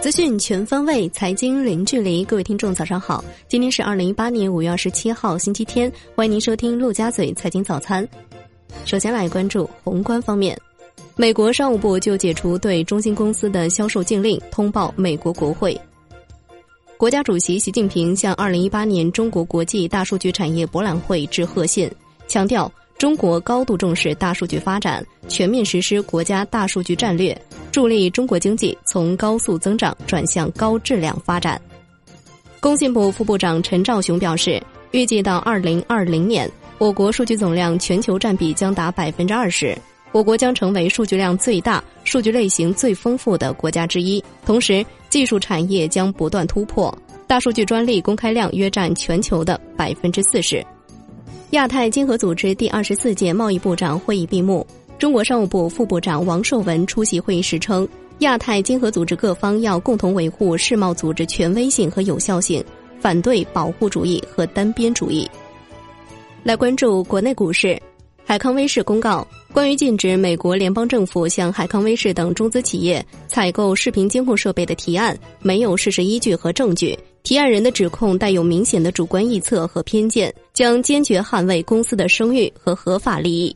[0.00, 2.24] 资讯全方位，财经零距离。
[2.26, 3.24] 各位听众，早上好！
[3.48, 5.90] 今天是二零一八年五月二十七号，星期天。
[6.14, 8.06] 欢迎您收听陆家嘴财经早餐。
[8.84, 10.60] 首先来关注宏观方面，
[11.16, 15.80] 美国商务部就解除对中兴公司的销售禁令通报美国国会。
[16.98, 21.90] 国家主席习近平向二零一八年中国国际大数据产业博览会致贺信，
[22.28, 22.70] 强调。
[22.98, 27.36] 中国高度重视大数据发展，全面实施国家大数据战略，
[27.70, 31.60] 助力中国经济从高速增长转向高质量发展。
[32.60, 39.76] 工信部副部长陈肇雄表示，预计到二零二零年，我国数据总量全球占比将达百分之二十，
[40.12, 44.22] 我国将成为数据量最大、数据类型最丰富的国家之一。
[44.46, 50.64] 同时，技术产业将不断突破，大数据专利公开量约占全球的百分之四十。
[51.54, 54.66] 亚太经合组织第二十四届贸易部长会议闭幕，
[54.98, 62.62] 中国商务部副部长王受文出席会议时称，亚太经合组织各方要共同维护世贸组织权威性和有效性，
[62.98, 65.30] 反对保护主义和单边主义。
[66.42, 67.80] 来关注国内股市，
[68.24, 76.98] 海康威视公告关于禁止美国联邦政府向海康威视等中资企业采购视频监控设备的提案，没有事实依据和证据。
[77.22, 83.54] 提案人的指控带有明显的主观臆测和偏见，将坚决捍卫公司的声誉和合法利益。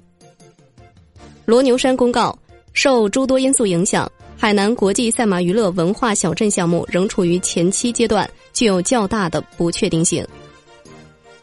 [1.47, 2.37] 罗牛山公告，
[2.75, 10.27] 受诸多因素影响，海南国际赛马娱乐文化小镇项目仍处于前期阶段，具有较大的不确定性。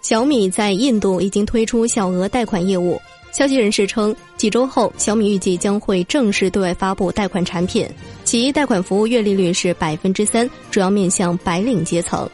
[0.01, 3.01] 小米在印度已经推出小额贷款业务。
[3.31, 7.85] 消息人士称，几周后，小米预计将会正式对外发布贷款产品，
[8.23, 12.29] 其贷款服务月利率是百分之三，主要面向白领阶层。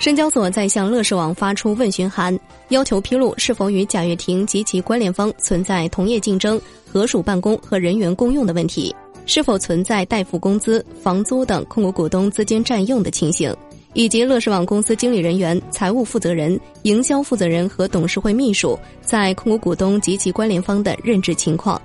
[0.00, 2.36] 深交所在向乐视网发出问询函，
[2.70, 6.58] 要求披露是否与贾跃亭及其关联方存在同业竞争、
[6.90, 13.54] 合署办公和人员共用的问题，是否存在代付工资、房租等控股股东资金占用的情形。
[13.92, 21.78] 以及乐视网公司经理人员、财务负责人、营销负责人和董事会秘书在控股股东及其关联方的任职情况。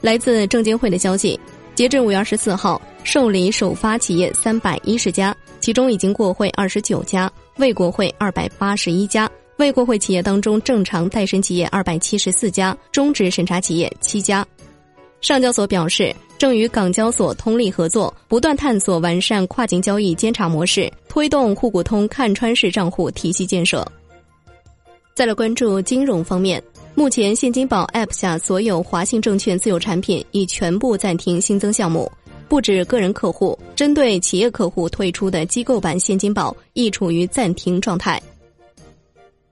[0.00, 1.38] 来自证监会的消息，
[1.74, 9.30] 截至五月二十四号，受理首发企业三百一十家，其中已经过会二十九家，未过会二百八十一家。
[9.56, 14.46] 未过会企业当中，正常待审企业二百七十四家，终止审查企业七家。
[15.22, 16.14] 上交所表示。
[16.38, 23.86] 正与港交所通力合作，不断探索完善跨境交易监察模式，推动沪股通看穿式账户体系建设。
[25.14, 26.60] 再来关注金融方面，
[26.96, 32.10] 目前现金宝 App 下所有华信证券自有产品已全部暂停新增项目，
[32.52, 38.22] 不止个人客户，针对企业客户退出的机构版现金宝亦处于暂停状态。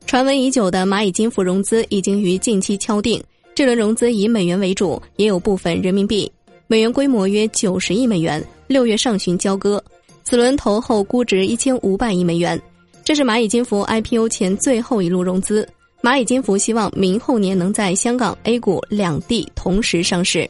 [0.04, 3.18] 传闻已久的蚂蚁金服融资已经于近期敲定，
[3.54, 6.30] 这轮融资以美元为主，也有部分人民币。
[6.66, 9.82] 美元规模约九十亿美元，六月上旬交割。
[10.22, 12.60] 此轮投后估值一千五百亿美元，
[13.02, 15.66] 这是蚂蚁金服 IPO 前最后一路融资。
[16.02, 20.46] 蚂蚁金服希望明后年能在香港 A 股两地同时上市。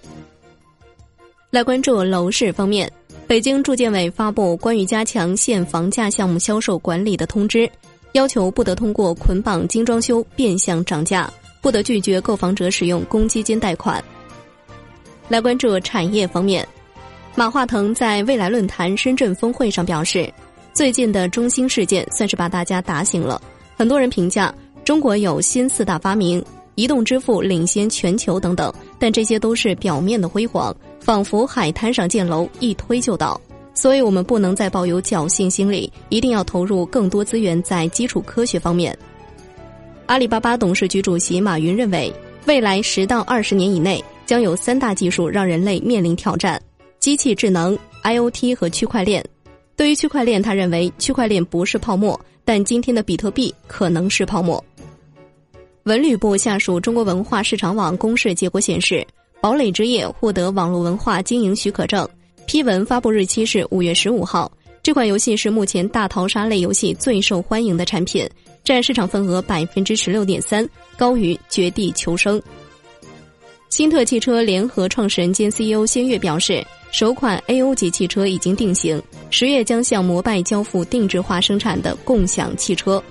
[1.50, 2.88] 来关注楼市方面，
[3.26, 7.68] 北京住建委发布关于加强现房价项目销售管理的通知，
[8.12, 11.28] 要求不得通过捆绑精装修变相涨价，
[11.60, 14.02] 不得拒绝购房者使用公积金贷款。
[15.28, 16.66] 来关注产业方面，
[17.34, 20.32] 马化腾在未来论坛深圳峰会上表示，
[20.72, 23.42] 最近的中兴事件算是把大家打醒了。
[23.76, 26.44] 很多人评价中国有新四大发明，
[26.80, 33.38] 移动支付领先全球等等，但这些都是表面的辉煌，仿佛海滩上建楼一推就倒。
[33.74, 38.96] 所以我们不能再抱有侥幸心理，一定要投入更多资源在基础科学方面。
[40.06, 42.10] 阿里巴巴董事局主席马云认为，
[42.46, 44.02] 未来十到二十年以内。
[44.24, 46.62] 将有三大技术让人类面临挑战：
[47.00, 49.22] 机器智能、IOT 和区块链。
[49.76, 54.64] 对于区块链，他认为区块链不是泡沫，但今天的比特币可能是泡沫。
[55.90, 59.04] 文旅部下属中国文化市场网公示结果显示，
[59.40, 62.08] 堡垒之夜获得网络文化经营许可证，
[62.46, 64.48] 批文发布日期是五月十五号。
[64.84, 68.24] 这款游戏是目前大逃杀类游戏最受欢迎的产品，
[68.62, 70.64] 占市场份额百分之十六点三，
[70.96, 72.40] 高于绝地求生。
[73.68, 83.02] 新特汽车联合创始人兼 CEO 先月表示，首款 A.O 级汽车已经定型，十月将向摩拜交付定制化生产的共享汽车。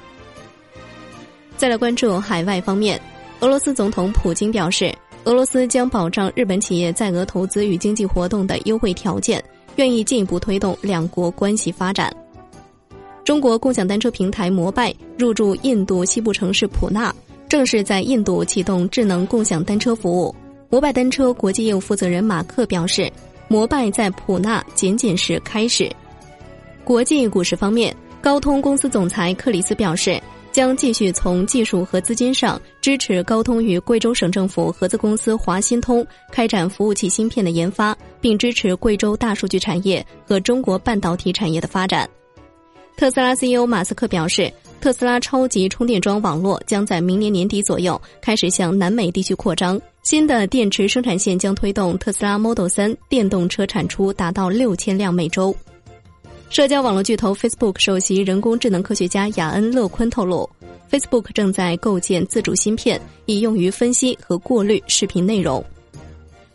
[1.60, 2.98] 再来关注海外方面，
[3.42, 4.96] 俄罗斯总统普京表示，
[5.26, 9.44] 俄罗斯将保障日本企业在俄投资与经济活动的优惠条件，
[9.76, 12.10] 愿意进一步推动两国关系发展。
[13.26, 17.14] 中国共享单车平台摩拜入驻印度西部城市普纳，
[17.50, 20.34] 正式在印度启动智能共享单车服务。
[20.70, 23.12] 摩拜单车国际业务负责人马克表示，
[23.50, 25.92] 摩拜在普纳仅仅是开始。
[26.86, 30.18] 国际股市方面，高通公司总裁克里斯表示，
[30.60, 42.10] 将继续从技术和资金上支持高通与贵州省政府合资公司华新通开展服务器芯片的研发，并支持贵州大数据产业和中国半导体产业的发展。
[42.98, 44.52] 特斯拉 CEO 马斯克表示。
[44.82, 49.78] 特斯拉超级充电桩网络将在明年年底左右开始向南美地区扩张。
[50.04, 55.54] 新的电池生产线将推动特斯拉 Model 3电动车产出达到六千辆每周。
[56.50, 60.50] 社交网络巨头 Facebook 首席人工智能科学家雅恩·乐昆透露
[60.92, 65.64] ，Facebook 正在构建自主芯片，以用于分析和过滤视频内容。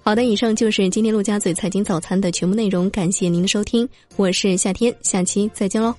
[0.02, 5.94] 好的，以上就是今天陆家嘴财经早餐的全部内容，感谢您的收听，我是夏天，下期再见喽。